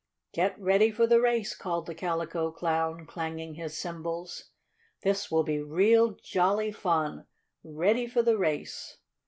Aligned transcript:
"Get 0.33 0.59
ready 0.59 0.89
for 0.89 1.05
the 1.05 1.21
race!" 1.21 1.53
called 1.53 1.85
the 1.85 1.93
Calico 1.93 2.49
Clown, 2.51 3.05
clanging 3.05 3.53
his 3.53 3.77
cymbals. 3.77 4.45
"This 5.03 5.29
will 5.29 5.43
be 5.43 5.61
real, 5.61 6.17
jolly 6.23 6.71
fun! 6.71 7.27
Ready 7.63 8.07
for 8.07 8.23
the 8.23 8.35
race!" 8.39 8.97